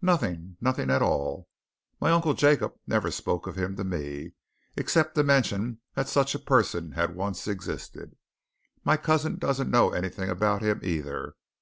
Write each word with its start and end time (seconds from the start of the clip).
"Nothing 0.00 0.56
nothing 0.58 0.88
at 0.90 1.02
all: 1.02 1.50
My 2.00 2.10
Uncle 2.10 2.32
Jacob 2.32 2.76
never 2.86 3.10
spoke 3.10 3.46
of 3.46 3.56
him 3.56 3.76
to 3.76 3.84
me 3.84 4.32
except 4.74 5.14
to 5.16 5.22
mention 5.22 5.82
that 5.92 6.08
such 6.08 6.34
a 6.34 6.38
person 6.38 6.92
had 6.92 7.14
once 7.14 7.46
existed. 7.46 8.16
My 8.84 8.96
cousin 8.96 9.36
doesn't 9.38 9.70
know 9.70 9.90
anything 9.90 10.30
about 10.30 10.62
him, 10.62 10.80
either. 10.82 11.34